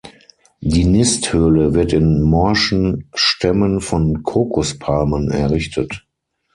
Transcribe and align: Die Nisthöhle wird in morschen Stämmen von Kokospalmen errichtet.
Die 0.61 0.83
Nisthöhle 0.83 1.75
wird 1.75 1.93
in 1.93 2.23
morschen 2.23 3.07
Stämmen 3.13 3.81
von 3.81 4.23
Kokospalmen 4.23 5.29
errichtet. 5.29 6.07